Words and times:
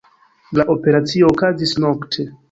La 0.59 0.63
operaco 0.75 1.21
okazis 1.27 1.75
nokte. 1.85 2.27